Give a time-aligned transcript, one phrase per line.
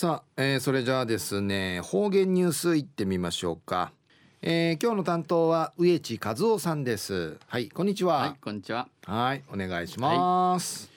[0.00, 3.92] さあ、えー、それじゃあですね方言ニュースいってみましょうか、
[4.40, 7.36] えー、今日の担当は植地和夫さんです。
[7.46, 8.20] はいこんにちは。
[8.20, 8.88] はいこんにちは。
[9.04, 10.90] はいお願いします。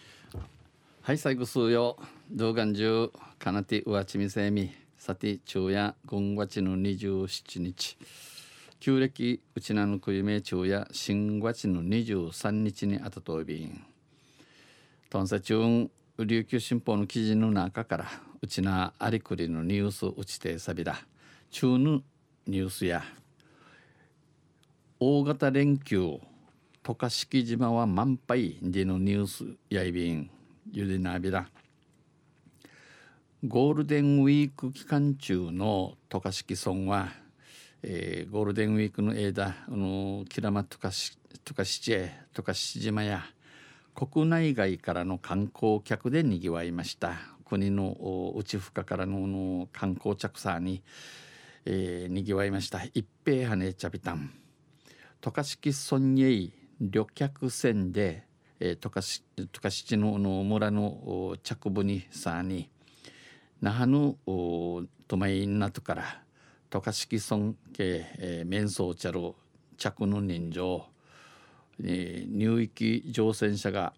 [1.02, 1.98] はい、最後数曜
[2.32, 7.98] 動画中かなてうわちみせみさて昼夜今月の27日。
[8.80, 13.86] 旧暦うちなのくゆめ昼夜新月の23日にあたとびん。
[15.10, 15.90] とんさ中
[16.20, 18.06] 琉球新報の記事の中から
[18.44, 20.98] うちなありくりのニュースうちてさびら
[21.50, 22.02] 中の
[22.46, 23.02] ニュースや。
[25.00, 26.20] 大型連休
[26.84, 30.30] 渡嘉敷島は満杯でのニュースやいびん。
[30.74, 31.48] ゆでなびら。
[33.48, 37.14] ゴールデンウィーク期間中の渡嘉敷村は、
[37.82, 41.96] えー、ゴールデンウィークの間あのキラマ渡嘉敷渡嘉敷
[42.34, 43.24] 渡嘉敷島や
[43.96, 47.33] 国内外からの観光客でにぎわいました。
[47.54, 50.82] 国の内深からのの観光客さに、
[51.66, 52.84] えー、にぎわいました。
[52.96, 54.34] 一平羽ねちゃびたん
[55.22, 56.50] 渡嘉敷村へ
[56.82, 58.24] 旅客船で、
[58.60, 59.02] えー、渡嘉
[59.70, 62.70] 敷のの村の着部にさあに
[63.62, 64.16] 那覇の
[65.08, 66.24] トマインナトから
[66.72, 69.36] 渡嘉敷村系、えー、面相茶路
[69.78, 70.86] 着の人情
[71.84, 73.94] えー、入域乗船者が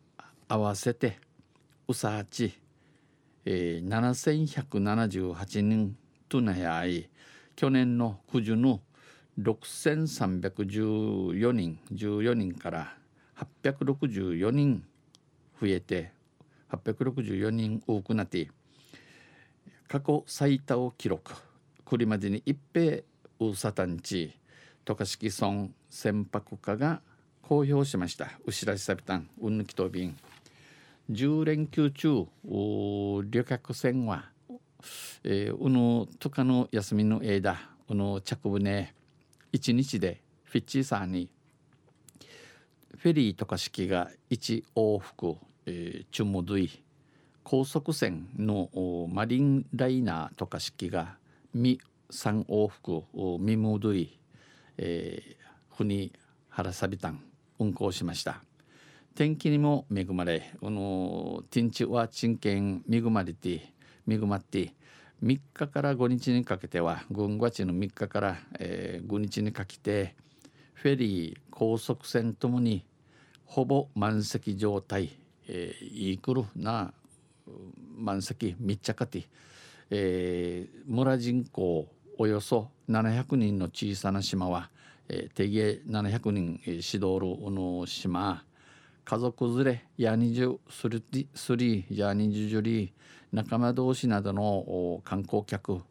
[0.48, 1.20] 合わせて
[1.88, 2.58] うさはち、
[3.46, 5.96] えー、7178人
[6.28, 7.10] となやい
[7.56, 8.82] 去年の九十の
[9.40, 12.98] 6314人14人から
[13.38, 14.84] 864人
[15.62, 16.12] 増えて
[16.72, 18.50] 864人多くなって
[19.88, 21.32] 過去最多を記録。
[21.84, 23.04] これまでに一平
[23.40, 24.36] ウサタンチ
[24.84, 27.02] 渡嘉敷村船舶課が
[27.44, 28.32] 公表しました。
[28.46, 30.18] 牛らしさびたんうんぬきと便
[31.12, 32.28] 10連休中
[33.30, 34.30] 旅客船は、
[35.24, 38.94] えー、うのとかの休みの間うの着船
[39.54, 41.30] 1日でフィッチーさんに
[42.98, 45.36] フェリーとか式が1往復、
[45.68, 46.82] えー、チュムドイ
[47.44, 48.70] 高速船の
[49.12, 51.18] マリンライナーとか式が
[51.54, 53.04] 3往復
[53.40, 54.18] ミムドイ、
[54.78, 56.12] えー、ふに
[56.50, 57.22] 原サビタン
[57.60, 58.42] 運行しました。
[59.16, 63.74] 天気にも恵まれこの天地は鎮見恵まれて
[64.08, 64.74] 恵まって
[65.24, 70.16] 3日から5日にかけては軍月の3日から、えー、5日にかけて
[70.74, 72.86] フェリー高速船ともに
[73.46, 76.94] ほぼ満席状態、えー、イークルな
[77.96, 79.28] 満席密着て、
[79.90, 81.88] えー、村人口
[82.18, 84.70] およそ700人の小さな島は
[85.08, 88.44] えー、定義700人、えー、指導るの島。
[89.06, 91.04] 家族連れやにじゅする
[91.36, 92.92] すりやにじゅじゅり
[93.32, 95.82] 仲間同士などの観光客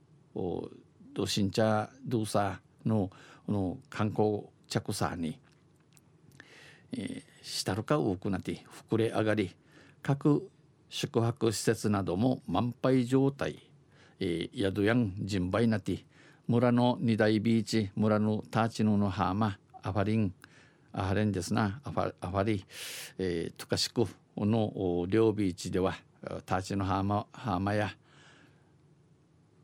[1.14, 3.10] ドシンチャドゥサの
[3.48, 5.38] の観光客さに、
[6.92, 9.54] えー、したるか多くなって膨れ上がり
[10.02, 10.50] 各
[10.88, 13.62] 宿泊施設なども満杯状態、
[14.18, 16.04] えー、宿やん人売なって
[16.48, 20.34] 村の二大ビーチ村のターチノの浜アファリン
[20.96, 21.80] アハレンですな。
[21.84, 22.64] アファアファリ、
[23.18, 24.06] えー、トカシク
[24.36, 25.96] の両ビーチでは
[26.46, 27.90] ターチの浜浜や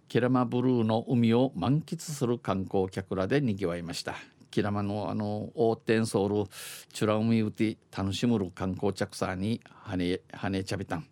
[0.08, 4.16] キラマブルーの海を満喫する観光客らでにぎわいました。
[4.50, 6.50] キラマのあの横転ソール
[6.92, 11.06] チュラ海ウティ楽しむる観光客さんにはねはねちゃびたん。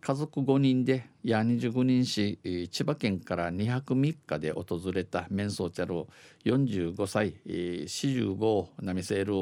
[0.00, 2.38] 家族5人でや25人し
[2.70, 6.06] 千葉県から2泊3日で訪れたメンソーチャル
[6.44, 9.34] 45歳45なみせる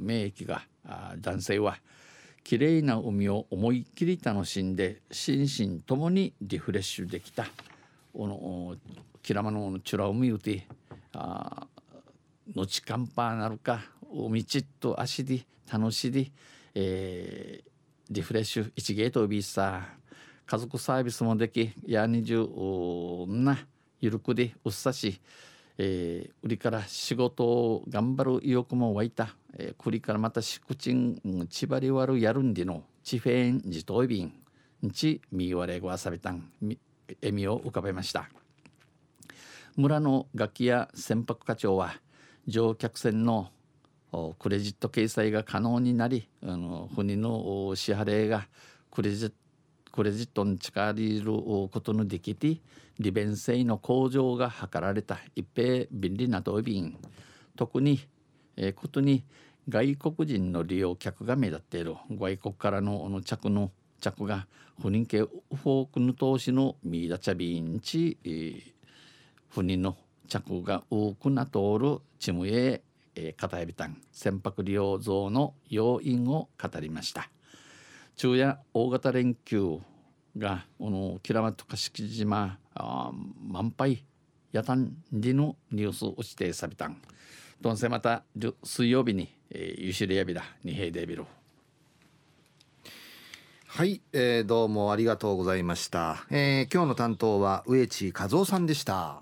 [0.00, 0.62] 名駅が
[1.18, 1.78] 男性は
[2.44, 7.46] きれいな海を思いっきり楽しんで心身ともにリフレッシュできた。
[8.12, 8.76] この
[9.22, 10.66] キラマのチュラ海うて
[11.12, 11.66] あ
[12.54, 13.80] のちかんぱなるか
[14.12, 16.30] 海ちっと足で楽しで、
[16.74, 17.70] えー、
[18.10, 20.03] リフレッシュ一ゲートビーサー。
[20.46, 23.58] 家族サービスもできやにじゅうな
[24.00, 25.20] ゆるくでうっさし、
[25.78, 34.32] えー、売りから仕事を頑張る意欲も湧いた、えー、栗からまたしくちんちばりわるやるんでのちフェンじといびん
[34.92, 38.28] ちみわれごわさびたん笑みを浮かべました。
[39.76, 41.94] 村の楽器や船舶課長は
[42.46, 43.50] 乗客船の
[44.38, 48.46] クレジット掲載が可能になりあの船の支払いが
[48.90, 49.32] クレジッ
[49.94, 52.56] クレジットに近りることのできて
[52.98, 55.20] 利便性の向上が図られた。
[55.36, 56.98] 一平便利な道便
[57.54, 58.00] 特に、
[58.56, 59.22] えー、ことに
[59.68, 61.94] 外国人の利用客が目立っている。
[62.10, 63.70] 外国からのの着の
[64.00, 64.48] 着が
[64.82, 68.62] 不妊系フォークヌ投資のミーダチャビンチ、えー、
[69.48, 69.96] 不妊の
[70.26, 72.00] 着が多くな通る。
[72.18, 72.82] チムへ、
[73.14, 77.30] えー、片指たん船舶利用増の要因を語りました。
[78.16, 79.80] 昼夜大型連休
[80.38, 83.10] がこのキラマトカ敷島あ
[83.42, 84.04] 満杯
[84.52, 86.96] 夜間でのニュースをしてさびたん。
[87.60, 88.24] どんせまた
[88.62, 91.24] 水曜日に、えー、ユシリアビラにヘイデビル。
[93.66, 99.18] はい、えー、どうもありがとうございました、えー、今日の担当は植地和夫さんでした。